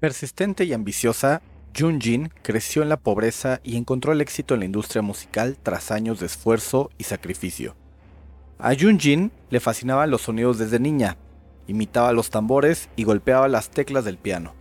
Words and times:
Persistente 0.00 0.64
y 0.64 0.72
ambiciosa, 0.72 1.42
Jun 1.78 2.00
Jin 2.00 2.30
creció 2.42 2.82
en 2.82 2.88
la 2.88 2.96
pobreza 2.96 3.60
y 3.62 3.76
encontró 3.76 4.12
el 4.12 4.22
éxito 4.22 4.54
en 4.54 4.60
la 4.60 4.66
industria 4.66 5.02
musical 5.02 5.58
tras 5.62 5.90
años 5.90 6.18
de 6.20 6.26
esfuerzo 6.26 6.90
y 6.96 7.04
sacrificio. 7.04 7.76
A 8.58 8.74
Jun 8.74 8.98
Jin 8.98 9.30
le 9.50 9.60
fascinaban 9.60 10.10
los 10.10 10.22
sonidos 10.22 10.56
desde 10.56 10.80
niña, 10.80 11.18
imitaba 11.66 12.14
los 12.14 12.30
tambores 12.30 12.88
y 12.96 13.04
golpeaba 13.04 13.46
las 13.48 13.68
teclas 13.68 14.06
del 14.06 14.16
piano. 14.16 14.54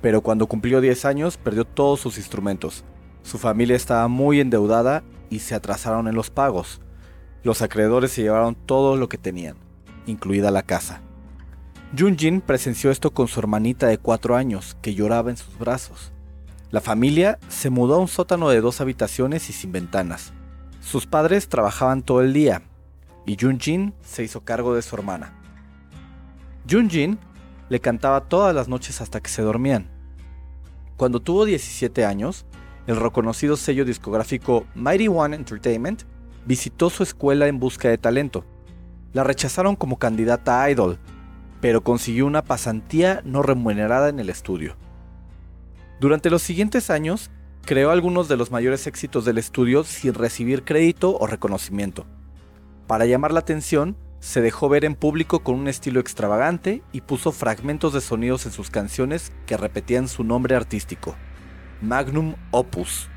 Pero 0.00 0.22
cuando 0.22 0.46
cumplió 0.46 0.80
10 0.80 1.04
años 1.04 1.36
perdió 1.36 1.66
todos 1.66 2.00
sus 2.00 2.16
instrumentos. 2.16 2.82
Su 3.22 3.36
familia 3.36 3.76
estaba 3.76 4.08
muy 4.08 4.40
endeudada 4.40 5.02
y 5.28 5.40
se 5.40 5.54
atrasaron 5.54 6.08
en 6.08 6.14
los 6.14 6.30
pagos. 6.30 6.80
Los 7.42 7.60
acreedores 7.60 8.12
se 8.12 8.22
llevaron 8.22 8.54
todo 8.54 8.96
lo 8.96 9.10
que 9.10 9.18
tenían, 9.18 9.56
incluida 10.06 10.50
la 10.50 10.62
casa. 10.62 11.02
Jun 11.96 12.18
Jin 12.18 12.42
presenció 12.42 12.90
esto 12.90 13.12
con 13.12 13.28
su 13.28 13.40
hermanita 13.40 13.86
de 13.86 13.96
4 13.96 14.36
años, 14.36 14.76
que 14.82 14.94
lloraba 14.94 15.30
en 15.30 15.38
sus 15.38 15.58
brazos. 15.58 16.12
La 16.70 16.82
familia 16.82 17.38
se 17.48 17.70
mudó 17.70 17.94
a 17.94 17.98
un 17.98 18.08
sótano 18.08 18.50
de 18.50 18.60
dos 18.60 18.82
habitaciones 18.82 19.48
y 19.48 19.54
sin 19.54 19.72
ventanas. 19.72 20.34
Sus 20.82 21.06
padres 21.06 21.48
trabajaban 21.48 22.02
todo 22.02 22.20
el 22.20 22.34
día 22.34 22.60
y 23.24 23.38
Jun 23.40 23.58
Jin 23.58 23.94
se 24.02 24.22
hizo 24.22 24.42
cargo 24.42 24.74
de 24.74 24.82
su 24.82 24.94
hermana. 24.96 25.32
Jun 26.70 26.90
Jin 26.90 27.18
le 27.70 27.80
cantaba 27.80 28.28
todas 28.28 28.54
las 28.54 28.68
noches 28.68 29.00
hasta 29.00 29.20
que 29.20 29.30
se 29.30 29.40
dormían. 29.40 29.88
Cuando 30.98 31.20
tuvo 31.20 31.46
17 31.46 32.04
años, 32.04 32.44
el 32.86 32.96
reconocido 32.96 33.56
sello 33.56 33.86
discográfico 33.86 34.66
Mighty 34.74 35.08
One 35.08 35.34
Entertainment 35.34 36.02
visitó 36.44 36.90
su 36.90 37.02
escuela 37.02 37.46
en 37.46 37.58
busca 37.58 37.88
de 37.88 37.96
talento. 37.96 38.44
La 39.14 39.24
rechazaron 39.24 39.74
como 39.74 39.98
candidata 39.98 40.62
a 40.62 40.70
idol, 40.70 40.98
pero 41.60 41.82
consiguió 41.82 42.26
una 42.26 42.44
pasantía 42.44 43.22
no 43.24 43.42
remunerada 43.42 44.08
en 44.08 44.20
el 44.20 44.30
estudio. 44.30 44.76
Durante 46.00 46.30
los 46.30 46.42
siguientes 46.42 46.90
años, 46.90 47.30
creó 47.64 47.90
algunos 47.90 48.28
de 48.28 48.36
los 48.36 48.50
mayores 48.50 48.86
éxitos 48.86 49.24
del 49.24 49.38
estudio 49.38 49.84
sin 49.84 50.14
recibir 50.14 50.64
crédito 50.64 51.16
o 51.18 51.26
reconocimiento. 51.26 52.06
Para 52.86 53.04
llamar 53.04 53.32
la 53.32 53.40
atención, 53.40 53.96
se 54.20 54.40
dejó 54.40 54.68
ver 54.68 54.84
en 54.84 54.94
público 54.94 55.40
con 55.40 55.54
un 55.54 55.68
estilo 55.68 56.00
extravagante 56.00 56.82
y 56.92 57.02
puso 57.02 57.32
fragmentos 57.32 57.92
de 57.92 58.00
sonidos 58.00 58.46
en 58.46 58.52
sus 58.52 58.70
canciones 58.70 59.32
que 59.46 59.56
repetían 59.56 60.08
su 60.08 60.24
nombre 60.24 60.56
artístico, 60.56 61.14
Magnum 61.80 62.34
Opus. 62.50 63.08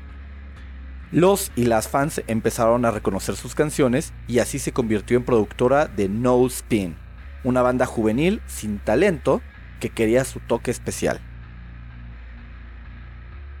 Los 1.10 1.52
y 1.56 1.64
las 1.64 1.88
fans 1.88 2.22
empezaron 2.26 2.84
a 2.84 2.90
reconocer 2.90 3.36
sus 3.36 3.54
canciones 3.54 4.12
y 4.28 4.38
así 4.38 4.58
se 4.58 4.72
convirtió 4.72 5.16
en 5.16 5.24
productora 5.24 5.86
de 5.86 6.08
No 6.08 6.46
Spin, 6.46 6.96
una 7.44 7.62
banda 7.62 7.86
juvenil 7.86 8.40
sin 8.46 8.78
talento 8.78 9.40
que 9.80 9.90
quería 9.90 10.24
su 10.24 10.40
toque 10.40 10.70
especial. 10.70 11.20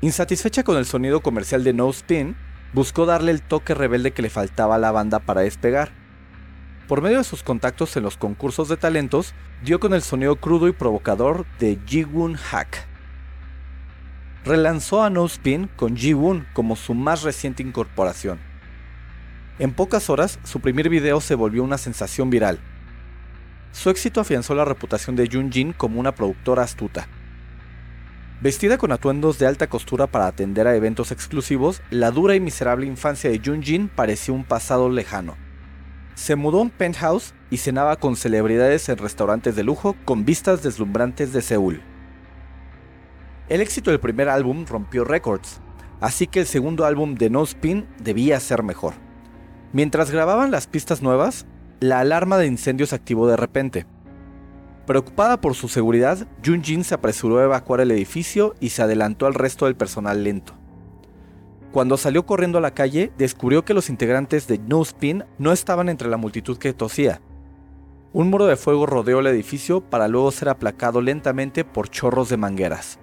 Insatisfecha 0.00 0.64
con 0.64 0.76
el 0.76 0.86
sonido 0.86 1.20
comercial 1.20 1.62
de 1.62 1.72
No 1.72 1.88
Spin, 1.90 2.36
buscó 2.72 3.06
darle 3.06 3.30
el 3.30 3.42
toque 3.42 3.74
rebelde 3.74 4.12
que 4.12 4.22
le 4.22 4.30
faltaba 4.30 4.76
a 4.76 4.78
la 4.78 4.90
banda 4.90 5.20
para 5.20 5.42
despegar. 5.42 5.92
Por 6.88 7.02
medio 7.02 7.18
de 7.18 7.24
sus 7.24 7.42
contactos 7.42 7.96
en 7.96 8.02
los 8.02 8.16
concursos 8.16 8.68
de 8.68 8.76
talentos, 8.76 9.34
dio 9.64 9.78
con 9.78 9.94
el 9.94 10.02
sonido 10.02 10.36
crudo 10.36 10.68
y 10.68 10.72
provocador 10.72 11.46
de 11.58 11.78
Ji-Woon 11.86 12.34
Hack. 12.34 12.86
Relanzó 14.44 15.04
a 15.04 15.10
No 15.10 15.24
Spin 15.26 15.68
con 15.76 15.96
Ji-Woon 15.96 16.46
como 16.52 16.74
su 16.74 16.94
más 16.94 17.22
reciente 17.22 17.62
incorporación. 17.62 18.40
En 19.60 19.72
pocas 19.72 20.10
horas, 20.10 20.40
su 20.42 20.58
primer 20.60 20.88
video 20.88 21.20
se 21.20 21.36
volvió 21.36 21.62
una 21.62 21.78
sensación 21.78 22.28
viral. 22.30 22.58
Su 23.72 23.90
éxito 23.90 24.20
afianzó 24.20 24.54
la 24.54 24.64
reputación 24.64 25.16
de 25.16 25.28
Jun 25.30 25.50
Jin 25.50 25.72
como 25.72 25.98
una 25.98 26.14
productora 26.14 26.62
astuta, 26.62 27.08
Vestida 28.42 28.76
con 28.76 28.90
atuendos 28.90 29.38
de 29.38 29.46
alta 29.46 29.68
costura 29.68 30.08
para 30.08 30.26
atender 30.26 30.66
a 30.66 30.74
eventos 30.74 31.12
exclusivos, 31.12 31.80
la 31.90 32.10
dura 32.10 32.34
y 32.34 32.40
miserable 32.40 32.86
infancia 32.86 33.30
de 33.30 33.38
Jun 33.38 33.62
Jin 33.62 33.86
parecía 33.86 34.34
un 34.34 34.42
pasado 34.42 34.90
lejano. 34.90 35.36
Se 36.16 36.34
mudó 36.34 36.58
a 36.58 36.62
un 36.62 36.70
penthouse 36.70 37.34
y 37.50 37.58
cenaba 37.58 37.94
con 37.94 38.16
celebridades 38.16 38.88
en 38.88 38.98
restaurantes 38.98 39.54
de 39.54 39.62
lujo 39.62 39.94
con 40.04 40.24
vistas 40.24 40.60
deslumbrantes 40.64 41.32
de 41.32 41.40
Seúl. 41.40 41.82
El 43.48 43.60
éxito 43.60 43.92
del 43.92 44.00
primer 44.00 44.28
álbum 44.28 44.66
rompió 44.66 45.04
récords, 45.04 45.60
así 46.00 46.26
que 46.26 46.40
el 46.40 46.46
segundo 46.46 46.84
álbum 46.84 47.14
de 47.14 47.30
No 47.30 47.44
Spin 47.44 47.86
debía 48.02 48.40
ser 48.40 48.64
mejor. 48.64 48.94
Mientras 49.72 50.10
grababan 50.10 50.50
las 50.50 50.66
pistas 50.66 51.00
nuevas, 51.00 51.46
la 51.82 51.98
alarma 51.98 52.38
de 52.38 52.46
incendio 52.46 52.86
se 52.86 52.94
activó 52.94 53.26
de 53.26 53.36
repente. 53.36 53.86
Preocupada 54.86 55.40
por 55.40 55.54
su 55.54 55.66
seguridad, 55.66 56.28
Jun 56.44 56.62
Jin 56.62 56.84
se 56.84 56.94
apresuró 56.94 57.38
a 57.38 57.44
evacuar 57.44 57.80
el 57.80 57.90
edificio 57.90 58.54
y 58.60 58.68
se 58.68 58.82
adelantó 58.82 59.26
al 59.26 59.34
resto 59.34 59.64
del 59.64 59.74
personal 59.74 60.22
lento. 60.22 60.54
Cuando 61.72 61.96
salió 61.96 62.24
corriendo 62.24 62.58
a 62.58 62.60
la 62.60 62.74
calle, 62.74 63.10
descubrió 63.18 63.64
que 63.64 63.74
los 63.74 63.90
integrantes 63.90 64.46
de 64.46 64.58
No 64.58 64.80
Spin 64.82 65.24
no 65.38 65.50
estaban 65.50 65.88
entre 65.88 66.08
la 66.08 66.16
multitud 66.18 66.56
que 66.56 66.72
tosía. 66.72 67.20
Un 68.12 68.30
muro 68.30 68.46
de 68.46 68.56
fuego 68.56 68.86
rodeó 68.86 69.18
el 69.18 69.26
edificio 69.26 69.80
para 69.80 70.06
luego 70.06 70.30
ser 70.30 70.50
aplacado 70.50 71.00
lentamente 71.00 71.64
por 71.64 71.88
chorros 71.88 72.28
de 72.28 72.36
mangueras. 72.36 73.00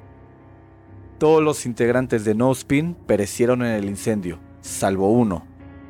Todos 1.17 1.43
los 1.43 1.65
integrantes 1.65 2.23
de 2.23 2.33
No 2.33 2.49
Spin 2.53 2.95
perecieron 2.95 3.61
en 3.61 3.73
el 3.73 3.85
incendio, 3.85 4.39
salvo 4.61 5.11
uno, 5.11 5.45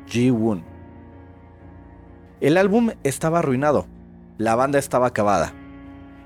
Ji-Woon. 0.06 0.69
El 2.40 2.56
álbum 2.56 2.92
estaba 3.04 3.40
arruinado, 3.40 3.86
la 4.38 4.54
banda 4.54 4.78
estaba 4.78 5.08
acabada. 5.08 5.52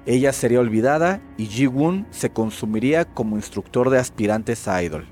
Ella 0.06 0.32
sería 0.32 0.60
olvidada 0.60 1.20
y 1.36 1.46
Ji-Woon 1.46 2.06
se 2.12 2.30
consumiría 2.30 3.04
como 3.04 3.34
instructor 3.34 3.90
de 3.90 3.98
aspirantes 3.98 4.68
a 4.68 4.80
idol. 4.84 5.08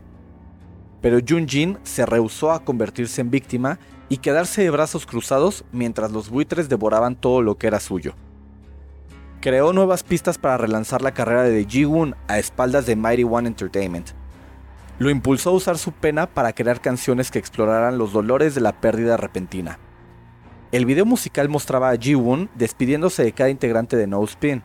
Pero 1.00 1.18
Jun 1.28 1.48
Jin 1.48 1.78
se 1.82 2.06
rehusó 2.06 2.52
a 2.52 2.64
convertirse 2.64 3.20
en 3.20 3.32
víctima 3.32 3.80
y 4.08 4.18
quedarse 4.18 4.62
de 4.62 4.70
brazos 4.70 5.04
cruzados 5.04 5.64
mientras 5.72 6.12
los 6.12 6.30
buitres 6.30 6.68
devoraban 6.68 7.16
todo 7.16 7.42
lo 7.42 7.58
que 7.58 7.66
era 7.66 7.80
suyo. 7.80 8.14
Creó 9.40 9.72
nuevas 9.72 10.04
pistas 10.04 10.38
para 10.38 10.56
relanzar 10.56 11.02
la 11.02 11.14
carrera 11.14 11.42
de 11.42 11.64
Ji-Woon 11.64 12.14
a 12.28 12.38
espaldas 12.38 12.86
de 12.86 12.94
Mighty 12.94 13.24
One 13.24 13.48
Entertainment. 13.48 14.10
Lo 15.00 15.10
impulsó 15.10 15.50
a 15.50 15.54
usar 15.54 15.78
su 15.78 15.90
pena 15.90 16.28
para 16.28 16.52
crear 16.52 16.80
canciones 16.80 17.32
que 17.32 17.40
exploraran 17.40 17.98
los 17.98 18.12
dolores 18.12 18.54
de 18.54 18.60
la 18.60 18.80
pérdida 18.80 19.16
repentina. 19.16 19.80
El 20.72 20.86
video 20.86 21.04
musical 21.04 21.50
mostraba 21.50 21.90
a 21.90 21.96
Ji-Woon 21.96 22.48
despidiéndose 22.54 23.22
de 23.22 23.32
cada 23.32 23.50
integrante 23.50 23.94
de 23.94 24.06
No 24.06 24.24
Spin, 24.24 24.62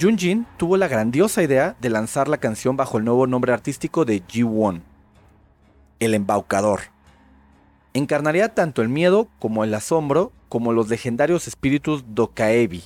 Jun 0.00 0.16
Jin 0.16 0.46
tuvo 0.56 0.78
la 0.78 0.88
grandiosa 0.88 1.42
idea 1.42 1.76
de 1.78 1.90
lanzar 1.90 2.26
la 2.26 2.38
canción 2.38 2.78
bajo 2.78 2.96
el 2.96 3.04
nuevo 3.04 3.26
nombre 3.26 3.52
artístico 3.52 4.06
de 4.06 4.22
Ji-Won, 4.26 4.82
el 6.00 6.14
embaucador. 6.14 6.80
Encarnaría 7.92 8.54
tanto 8.54 8.80
el 8.80 8.88
miedo 8.88 9.28
como 9.38 9.62
el 9.62 9.74
asombro 9.74 10.32
como 10.48 10.72
los 10.72 10.88
legendarios 10.88 11.48
espíritus 11.48 12.02
Dokaebi. 12.08 12.82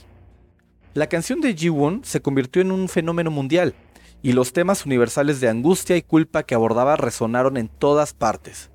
La 0.95 1.07
canción 1.07 1.41
de 1.41 1.55
Ji-Won 1.55 2.01
se 2.03 2.21
convirtió 2.21 2.63
en 2.63 2.73
un 2.73 2.89
fenómeno 2.89 3.31
mundial 3.31 3.75
y 4.23 4.33
los 4.33 4.53
temas 4.53 4.85
universales 4.85 5.41
de 5.41 5.49
angustia 5.49 5.97
y 5.97 6.03
culpa 6.03 6.43
que 6.43 6.57
abordaba 6.57 6.97
resonaron 6.97 7.57
en 7.57 7.69
todas 7.69 8.13
partes. 8.13 8.71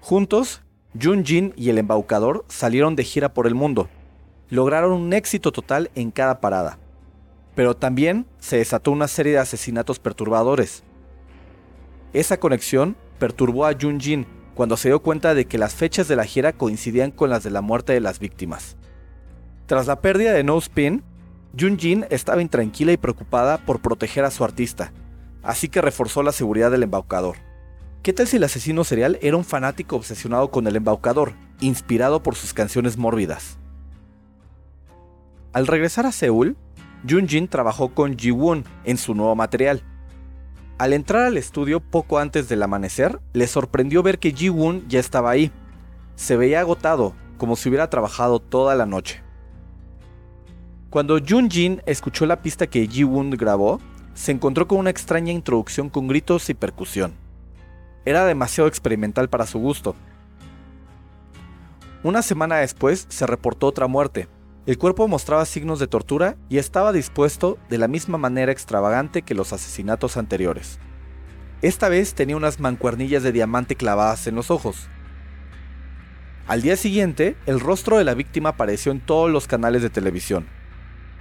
Juntos, 0.00 0.62
Jun 0.98 1.24
Jin 1.24 1.52
y 1.56 1.70
el 1.70 1.78
embaucador 1.78 2.44
salieron 2.48 2.96
de 2.96 3.04
gira 3.04 3.34
por 3.34 3.46
el 3.46 3.54
mundo. 3.54 3.88
Lograron 4.48 4.92
un 4.92 5.12
éxito 5.12 5.52
total 5.52 5.90
en 5.94 6.10
cada 6.10 6.40
parada 6.40 6.78
pero 7.54 7.76
también 7.76 8.26
se 8.38 8.56
desató 8.56 8.90
una 8.90 9.08
serie 9.08 9.32
de 9.32 9.38
asesinatos 9.38 9.98
perturbadores. 9.98 10.82
Esa 12.12 12.38
conexión 12.38 12.96
perturbó 13.18 13.66
a 13.66 13.74
Jun 13.78 14.00
Jin 14.00 14.26
cuando 14.54 14.76
se 14.76 14.88
dio 14.88 15.02
cuenta 15.02 15.34
de 15.34 15.44
que 15.44 15.58
las 15.58 15.74
fechas 15.74 16.08
de 16.08 16.16
la 16.16 16.24
gira 16.24 16.52
coincidían 16.52 17.10
con 17.10 17.30
las 17.30 17.42
de 17.42 17.50
la 17.50 17.60
muerte 17.60 17.92
de 17.92 18.00
las 18.00 18.18
víctimas. 18.18 18.76
Tras 19.66 19.86
la 19.86 20.00
pérdida 20.00 20.32
de 20.32 20.42
No 20.42 20.58
Spin, 20.58 21.04
Jun 21.58 21.78
Jin 21.78 22.06
estaba 22.10 22.42
intranquila 22.42 22.92
y 22.92 22.96
preocupada 22.96 23.58
por 23.58 23.80
proteger 23.80 24.24
a 24.24 24.30
su 24.30 24.44
artista, 24.44 24.92
así 25.42 25.68
que 25.68 25.82
reforzó 25.82 26.22
la 26.22 26.32
seguridad 26.32 26.70
del 26.70 26.84
embaucador. 26.84 27.36
¿Qué 28.02 28.14
tal 28.14 28.26
si 28.26 28.38
el 28.38 28.44
asesino 28.44 28.82
serial 28.82 29.18
era 29.20 29.36
un 29.36 29.44
fanático 29.44 29.96
obsesionado 29.96 30.50
con 30.50 30.66
el 30.66 30.74
embaucador, 30.74 31.34
inspirado 31.60 32.22
por 32.22 32.34
sus 32.34 32.54
canciones 32.54 32.96
mórbidas? 32.96 33.58
Al 35.52 35.66
regresar 35.66 36.06
a 36.06 36.12
Seúl, 36.12 36.56
Jun 37.06 37.28
Jin 37.28 37.46
trabajó 37.46 37.92
con 37.92 38.16
Ji-Woon 38.16 38.64
en 38.84 38.96
su 38.96 39.14
nuevo 39.14 39.36
material. 39.36 39.82
Al 40.78 40.94
entrar 40.94 41.26
al 41.26 41.36
estudio 41.36 41.80
poco 41.80 42.18
antes 42.18 42.48
del 42.48 42.62
amanecer, 42.62 43.20
le 43.34 43.46
sorprendió 43.46 44.02
ver 44.02 44.18
que 44.18 44.32
Ji-Woon 44.32 44.88
ya 44.88 44.98
estaba 44.98 45.28
ahí. 45.28 45.52
Se 46.14 46.38
veía 46.38 46.60
agotado, 46.60 47.12
como 47.36 47.54
si 47.54 47.68
hubiera 47.68 47.90
trabajado 47.90 48.40
toda 48.40 48.74
la 48.76 48.86
noche. 48.86 49.22
Cuando 50.88 51.20
Jun 51.20 51.50
Jin 51.50 51.82
escuchó 51.84 52.24
la 52.24 52.40
pista 52.40 52.66
que 52.66 52.86
Ji-Woon 52.86 53.32
grabó, 53.32 53.78
se 54.14 54.32
encontró 54.32 54.66
con 54.66 54.78
una 54.78 54.88
extraña 54.88 55.32
introducción 55.32 55.90
con 55.90 56.08
gritos 56.08 56.48
y 56.48 56.54
percusión. 56.54 57.19
Era 58.04 58.24
demasiado 58.24 58.68
experimental 58.68 59.28
para 59.28 59.46
su 59.46 59.58
gusto. 59.58 59.94
Una 62.02 62.22
semana 62.22 62.56
después 62.56 63.06
se 63.10 63.26
reportó 63.26 63.66
otra 63.66 63.86
muerte, 63.86 64.28
El 64.66 64.76
cuerpo 64.76 65.08
mostraba 65.08 65.46
signos 65.46 65.78
de 65.78 65.86
tortura 65.86 66.36
y 66.48 66.58
estaba 66.58 66.92
dispuesto 66.92 67.58
de 67.70 67.78
la 67.78 67.88
misma 67.88 68.18
manera 68.18 68.52
extravagante 68.52 69.22
que 69.22 69.34
los 69.34 69.52
asesinatos 69.52 70.16
anteriores. 70.16 70.78
Esta 71.62 71.88
vez 71.88 72.14
tenía 72.14 72.36
unas 72.36 72.60
mancuernillas 72.60 73.22
de 73.22 73.32
diamante 73.32 73.74
clavadas 73.74 74.26
en 74.26 74.34
los 74.34 74.50
ojos. 74.50 74.88
Al 76.46 76.62
día 76.62 76.76
siguiente, 76.76 77.36
el 77.46 77.58
rostro 77.58 77.98
de 77.98 78.04
la 78.04 78.14
víctima 78.14 78.50
apareció 78.50 78.92
en 78.92 79.00
todos 79.00 79.30
los 79.30 79.46
canales 79.46 79.82
de 79.82 79.90
televisión. 79.90 80.46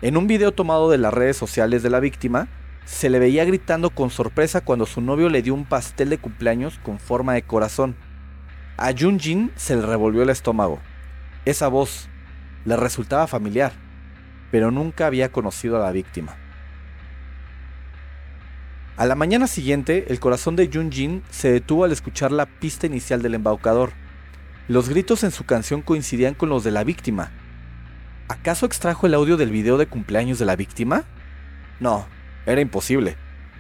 En 0.02 0.18
un 0.18 0.28
video 0.28 0.52
tomado 0.52 0.90
de 0.90 0.98
las 0.98 1.14
redes 1.14 1.38
sociales 1.38 1.82
de 1.82 1.90
la 1.90 2.00
víctima, 2.00 2.50
se 2.86 3.10
le 3.10 3.20
veía 3.20 3.46
gritando 3.46 3.90
con 3.90 4.10
sorpresa 4.10 4.62
cuando 4.62 4.86
su 4.86 5.02
novio 5.02 5.30
le 5.30 5.42
dio 5.42 5.54
un 5.54 5.66
pastel 5.66 6.10
de 6.10 6.18
cumpleaños 6.18 6.80
con 6.80 7.00
forma 7.00 7.34
de 7.34 7.44
corazón. 7.44 7.96
A 8.78 8.92
Jun 8.98 9.20
Jin 9.20 9.52
se 9.56 9.76
le 9.76 9.82
revolvió 9.82 10.24
el 10.24 10.30
estómago. 10.30 10.80
Esa 11.46 11.68
voz 11.68 12.10
le 12.66 12.76
resultaba 12.78 13.28
familiar, 13.28 13.74
pero 14.52 14.72
nunca 14.72 15.06
había 15.06 15.32
conocido 15.32 15.78
a 15.78 15.86
la 15.86 15.92
víctima. 15.92 16.38
A 18.98 19.06
la 19.06 19.16
mañana 19.16 19.48
siguiente, 19.48 20.08
el 20.10 20.20
corazón 20.20 20.56
de 20.58 20.70
Jun 20.72 20.92
Jin 20.92 21.24
se 21.30 21.52
detuvo 21.52 21.86
al 21.86 21.92
escuchar 21.92 22.32
la 22.32 22.46
pista 22.46 22.86
inicial 22.86 23.22
del 23.22 23.36
embaucador. 23.36 23.92
Los 24.68 24.90
gritos 24.90 25.24
en 25.24 25.32
su 25.32 25.46
canción 25.46 25.82
coincidían 25.82 26.34
con 26.34 26.50
los 26.50 26.64
de 26.64 26.72
la 26.72 26.84
víctima. 26.84 27.32
¿Acaso 28.28 28.66
extrajo 28.66 29.08
el 29.08 29.14
audio 29.14 29.38
del 29.38 29.52
video 29.52 29.78
de 29.78 29.88
cumpleaños 29.88 30.38
de 30.38 30.46
la 30.46 30.56
víctima? 30.56 31.06
No, 31.80 32.08
imposible. 32.58 33.18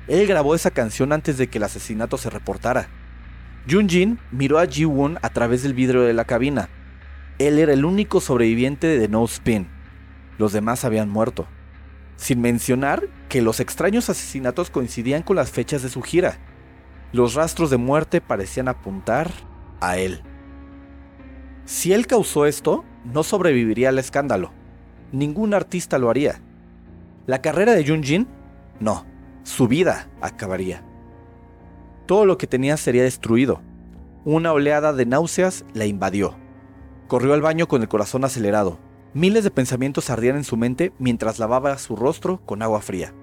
Él 0.08 0.26
grabó 0.26 0.56
esa 0.56 0.72
canción 0.72 1.14
antes 1.14 1.38
de 1.38 1.48
que 1.48 1.60
el 1.60 1.64
asesinato 1.64 2.18
se 2.18 2.32
reportara. 2.32 2.90
Jun 3.70 3.88
Jin 3.88 4.20
miró 4.32 4.58
a 4.58 4.66
Ji 4.66 4.86
Woon 4.86 5.20
a 5.22 5.30
través 5.30 5.62
del 5.62 5.76
vidrio 5.76 6.02
de 6.02 6.14
la 6.14 6.26
cabina. 6.26 6.70
Él 7.38 7.60
era 7.60 7.74
el 7.74 7.86
único 7.86 8.20
sobreviviente 8.20 8.88
de 8.88 9.08
No 9.08 9.24
Spin. 9.26 9.68
Los 10.40 10.52
demás 10.52 10.84
habían 10.84 11.10
muerto. 11.10 11.48
Sin 12.16 12.42
mencionar 12.42 13.08
que 13.30 13.42
los 13.42 13.60
extraños 13.60 14.10
asesinatos 14.10 14.72
coincidían 14.72 15.22
con 15.22 15.36
las 15.36 15.52
fechas 15.52 15.84
de 15.84 15.90
su 15.90 16.02
gira. 16.02 16.40
Los 17.12 17.36
rastros 17.36 17.70
de 17.70 17.78
muerte 17.78 18.22
parecían 18.22 18.68
apuntar 18.68 19.32
a 19.80 19.98
él. 19.98 20.22
Si 21.66 21.94
él 21.94 22.08
causó 22.08 22.48
esto, 22.48 22.84
no 23.06 23.24
sobreviviría 23.24 23.90
al 23.90 24.00
escándalo. 24.00 24.52
Ningún 25.12 25.54
artista 25.54 26.00
lo 26.00 26.10
haría. 26.10 26.42
La 27.28 27.42
carrera 27.42 27.74
de 27.74 27.86
Jun 27.86 28.04
Jin 28.04 28.28
no, 28.80 29.06
su 29.44 29.68
vida 29.68 30.10
acabaría. 30.22 30.84
Todo 32.06 32.26
lo 32.26 32.38
que 32.38 32.48
tenía 32.48 32.78
sería 32.78 33.04
destruido. 33.04 33.62
Una 34.26 34.54
oleada 34.54 34.94
de 34.94 35.06
náuseas 35.06 35.66
la 35.74 35.86
invadió. 35.86 36.36
Corrió 37.08 37.34
al 37.34 37.42
baño 37.42 37.68
con 37.68 37.82
el 37.82 37.90
corazón 37.90 38.24
acelerado. 38.24 38.80
Miles 39.14 39.44
de 39.44 39.52
pensamientos 39.52 40.10
ardían 40.10 40.38
en 40.38 40.44
su 40.44 40.56
mente 40.56 40.94
mientras 40.98 41.40
lavaba 41.40 41.78
su 41.78 41.96
rostro 41.96 42.42
con 42.46 42.62
agua 42.62 42.82
fría. 42.82 43.14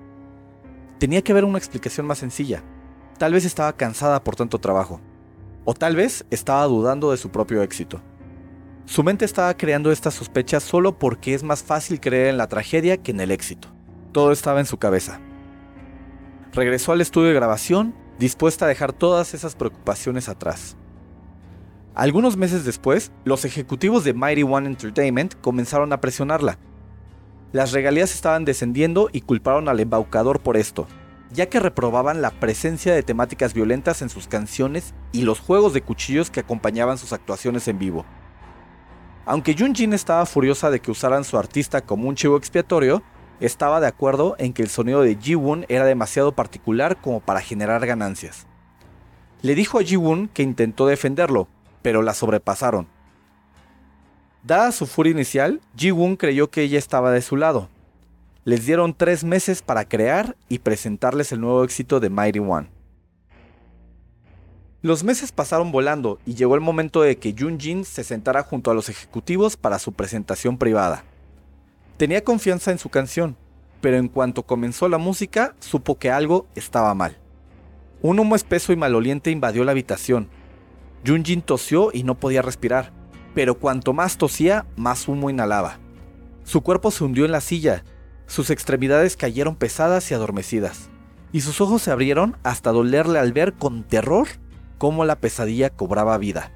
Tenía 0.98 1.22
que 1.22 1.32
haber 1.32 1.44
una 1.44 1.58
explicación 1.58 2.06
más 2.06 2.18
sencilla. 2.18 2.62
Tal 3.18 3.32
vez 3.32 3.44
estaba 3.44 3.72
cansada 3.74 4.22
por 4.22 4.36
tanto 4.36 4.58
trabajo. 4.58 5.00
O 5.64 5.74
tal 5.74 5.96
vez 5.96 6.26
estaba 6.30 6.64
dudando 6.64 7.10
de 7.10 7.16
su 7.16 7.30
propio 7.30 7.62
éxito. 7.62 8.02
Su 8.84 9.02
mente 9.02 9.24
estaba 9.24 9.56
creando 9.56 9.90
estas 9.90 10.14
sospechas 10.14 10.62
solo 10.62 10.98
porque 10.98 11.34
es 11.34 11.42
más 11.42 11.62
fácil 11.62 11.98
creer 11.98 12.28
en 12.28 12.36
la 12.36 12.48
tragedia 12.48 12.98
que 12.98 13.10
en 13.10 13.20
el 13.20 13.30
éxito. 13.30 13.68
Todo 14.12 14.32
estaba 14.32 14.60
en 14.60 14.66
su 14.66 14.78
cabeza 14.78 15.20
regresó 16.56 16.92
al 16.92 17.02
estudio 17.02 17.28
de 17.28 17.34
grabación 17.34 17.94
dispuesta 18.18 18.64
a 18.64 18.68
dejar 18.68 18.94
todas 18.94 19.34
esas 19.34 19.54
preocupaciones 19.54 20.28
atrás. 20.28 20.76
Algunos 21.94 22.36
meses 22.36 22.64
después, 22.64 23.12
los 23.24 23.44
ejecutivos 23.44 24.04
de 24.04 24.14
Mighty 24.14 24.42
One 24.42 24.66
Entertainment 24.66 25.34
comenzaron 25.40 25.92
a 25.92 26.00
presionarla. 26.00 26.58
Las 27.52 27.72
regalías 27.72 28.14
estaban 28.14 28.44
descendiendo 28.44 29.08
y 29.12 29.20
culparon 29.20 29.68
al 29.68 29.80
embaucador 29.80 30.40
por 30.40 30.56
esto, 30.56 30.86
ya 31.30 31.46
que 31.46 31.60
reprobaban 31.60 32.22
la 32.22 32.30
presencia 32.30 32.94
de 32.94 33.02
temáticas 33.02 33.52
violentas 33.52 34.00
en 34.00 34.08
sus 34.08 34.26
canciones 34.26 34.94
y 35.12 35.22
los 35.22 35.40
juegos 35.40 35.74
de 35.74 35.82
cuchillos 35.82 36.30
que 36.30 36.40
acompañaban 36.40 36.96
sus 36.96 37.12
actuaciones 37.12 37.68
en 37.68 37.78
vivo. 37.78 38.06
Aunque 39.26 39.54
Jun 39.58 39.74
Jin 39.74 39.92
estaba 39.92 40.24
furiosa 40.24 40.70
de 40.70 40.80
que 40.80 40.90
usaran 40.90 41.24
su 41.24 41.36
artista 41.36 41.82
como 41.82 42.08
un 42.08 42.14
chivo 42.14 42.36
expiatorio, 42.36 43.02
estaba 43.40 43.80
de 43.80 43.86
acuerdo 43.86 44.36
en 44.38 44.52
que 44.52 44.62
el 44.62 44.68
sonido 44.68 45.02
de 45.02 45.16
Ji-Woon 45.16 45.66
era 45.68 45.84
demasiado 45.84 46.32
particular 46.32 47.00
como 47.00 47.20
para 47.20 47.40
generar 47.40 47.86
ganancias. 47.86 48.46
Le 49.42 49.54
dijo 49.54 49.78
a 49.78 49.82
Ji-Woon 49.82 50.28
que 50.28 50.42
intentó 50.42 50.86
defenderlo, 50.86 51.48
pero 51.82 52.02
la 52.02 52.14
sobrepasaron. 52.14 52.88
Dada 54.42 54.72
su 54.72 54.86
furia 54.86 55.12
inicial, 55.12 55.60
Ji-Woon 55.76 56.16
creyó 56.16 56.50
que 56.50 56.62
ella 56.62 56.78
estaba 56.78 57.10
de 57.10 57.22
su 57.22 57.36
lado. 57.36 57.68
Les 58.44 58.64
dieron 58.64 58.94
tres 58.94 59.24
meses 59.24 59.60
para 59.60 59.88
crear 59.88 60.36
y 60.48 60.60
presentarles 60.60 61.32
el 61.32 61.40
nuevo 61.40 61.64
éxito 61.64 61.98
de 61.98 62.10
Mighty 62.10 62.38
One. 62.38 62.68
Los 64.82 65.02
meses 65.02 65.32
pasaron 65.32 65.72
volando 65.72 66.20
y 66.24 66.34
llegó 66.34 66.54
el 66.54 66.60
momento 66.60 67.02
de 67.02 67.16
que 67.16 67.34
Jun 67.36 67.58
Jin 67.58 67.84
se 67.84 68.04
sentara 68.04 68.44
junto 68.44 68.70
a 68.70 68.74
los 68.74 68.88
ejecutivos 68.88 69.56
para 69.56 69.80
su 69.80 69.92
presentación 69.92 70.58
privada. 70.58 71.02
Tenía 71.96 72.22
confianza 72.24 72.72
en 72.72 72.78
su 72.78 72.90
canción, 72.90 73.36
pero 73.80 73.96
en 73.96 74.08
cuanto 74.08 74.42
comenzó 74.42 74.88
la 74.88 74.98
música 74.98 75.54
supo 75.60 75.98
que 75.98 76.10
algo 76.10 76.46
estaba 76.54 76.94
mal. 76.94 77.16
Un 78.02 78.18
humo 78.18 78.36
espeso 78.36 78.72
y 78.74 78.76
maloliente 78.76 79.30
invadió 79.30 79.64
la 79.64 79.72
habitación. 79.72 80.28
Junjin 81.06 81.40
tosió 81.40 81.90
y 81.94 82.02
no 82.02 82.14
podía 82.14 82.42
respirar, 82.42 82.92
pero 83.34 83.58
cuanto 83.58 83.94
más 83.94 84.18
tosía, 84.18 84.66
más 84.76 85.08
humo 85.08 85.30
inhalaba. 85.30 85.78
Su 86.44 86.60
cuerpo 86.60 86.90
se 86.90 87.02
hundió 87.02 87.24
en 87.24 87.32
la 87.32 87.40
silla, 87.40 87.82
sus 88.26 88.50
extremidades 88.50 89.16
cayeron 89.16 89.56
pesadas 89.56 90.10
y 90.10 90.14
adormecidas, 90.14 90.90
y 91.32 91.40
sus 91.40 91.62
ojos 91.62 91.80
se 91.80 91.90
abrieron 91.90 92.36
hasta 92.42 92.72
dolerle 92.72 93.18
al 93.18 93.32
ver 93.32 93.54
con 93.54 93.84
terror 93.84 94.28
cómo 94.76 95.06
la 95.06 95.16
pesadilla 95.16 95.70
cobraba 95.70 96.18
vida. 96.18 96.52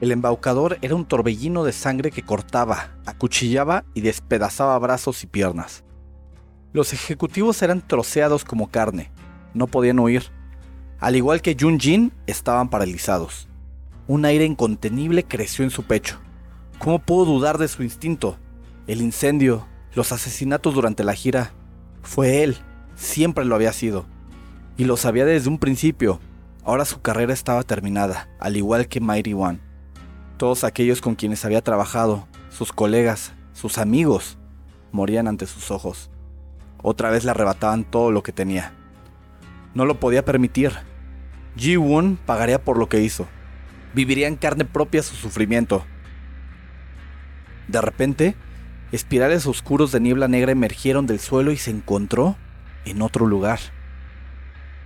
El 0.00 0.12
embaucador 0.12 0.78
era 0.80 0.94
un 0.94 1.04
torbellino 1.04 1.62
de 1.62 1.72
sangre 1.72 2.10
que 2.10 2.22
cortaba, 2.22 2.96
acuchillaba 3.04 3.84
y 3.92 4.00
despedazaba 4.00 4.78
brazos 4.78 5.22
y 5.24 5.26
piernas. 5.26 5.84
Los 6.72 6.94
ejecutivos 6.94 7.60
eran 7.60 7.86
troceados 7.86 8.44
como 8.44 8.70
carne, 8.70 9.10
no 9.52 9.66
podían 9.66 9.98
huir. 9.98 10.24
Al 11.00 11.16
igual 11.16 11.42
que 11.42 11.54
Jun 11.58 11.78
Jin, 11.78 12.12
estaban 12.26 12.70
paralizados. 12.70 13.46
Un 14.06 14.24
aire 14.24 14.46
incontenible 14.46 15.24
creció 15.24 15.64
en 15.64 15.70
su 15.70 15.82
pecho. 15.82 16.18
¿Cómo 16.78 16.98
pudo 16.98 17.26
dudar 17.26 17.58
de 17.58 17.68
su 17.68 17.82
instinto? 17.82 18.38
El 18.86 19.02
incendio, 19.02 19.66
los 19.94 20.12
asesinatos 20.12 20.74
durante 20.74 21.04
la 21.04 21.12
gira. 21.12 21.52
Fue 22.02 22.42
él, 22.42 22.56
siempre 22.94 23.44
lo 23.44 23.54
había 23.54 23.74
sido. 23.74 24.06
Y 24.78 24.84
lo 24.84 24.96
sabía 24.96 25.26
desde 25.26 25.50
un 25.50 25.58
principio. 25.58 26.20
Ahora 26.64 26.86
su 26.86 27.02
carrera 27.02 27.34
estaba 27.34 27.64
terminada, 27.64 28.30
al 28.38 28.56
igual 28.56 28.88
que 28.88 29.00
Mighty 29.00 29.34
One. 29.34 29.69
Todos 30.40 30.64
aquellos 30.64 31.02
con 31.02 31.16
quienes 31.16 31.44
había 31.44 31.60
trabajado, 31.60 32.26
sus 32.48 32.72
colegas, 32.72 33.34
sus 33.52 33.76
amigos, 33.76 34.38
morían 34.90 35.28
ante 35.28 35.44
sus 35.44 35.70
ojos. 35.70 36.10
Otra 36.82 37.10
vez 37.10 37.26
le 37.26 37.32
arrebataban 37.32 37.84
todo 37.84 38.10
lo 38.10 38.22
que 38.22 38.32
tenía. 38.32 38.72
No 39.74 39.84
lo 39.84 40.00
podía 40.00 40.24
permitir. 40.24 40.72
Ji 41.58 41.76
Woon 41.76 42.16
pagaría 42.24 42.64
por 42.64 42.78
lo 42.78 42.88
que 42.88 43.02
hizo. 43.02 43.28
Viviría 43.92 44.28
en 44.28 44.36
carne 44.36 44.64
propia 44.64 45.02
su 45.02 45.14
sufrimiento. 45.14 45.84
De 47.68 47.82
repente, 47.82 48.34
espirales 48.92 49.46
oscuros 49.46 49.92
de 49.92 50.00
niebla 50.00 50.26
negra 50.26 50.52
emergieron 50.52 51.06
del 51.06 51.20
suelo 51.20 51.52
y 51.52 51.58
se 51.58 51.70
encontró 51.70 52.36
en 52.86 53.02
otro 53.02 53.26
lugar. 53.26 53.60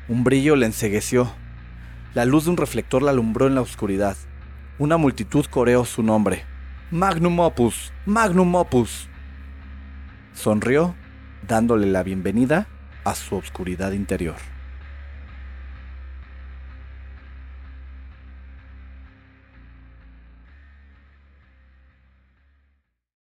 Un 0.08 0.24
brillo 0.24 0.56
le 0.56 0.66
ensegueció. 0.66 1.30
La 2.12 2.24
luz 2.24 2.46
de 2.46 2.50
un 2.50 2.56
reflector 2.56 3.02
la 3.04 3.12
alumbró 3.12 3.46
en 3.46 3.54
la 3.54 3.60
oscuridad. 3.60 4.16
Una 4.76 4.96
multitud 4.96 5.46
coreó 5.46 5.84
su 5.84 6.02
nombre. 6.02 6.44
Magnum 6.90 7.38
Opus, 7.38 7.92
Magnum 8.06 8.52
Opus. 8.56 9.08
Sonrió, 10.32 10.96
dándole 11.46 11.86
la 11.86 12.02
bienvenida 12.02 12.66
a 13.04 13.14
su 13.14 13.36
oscuridad 13.36 13.92
interior. 13.92 14.53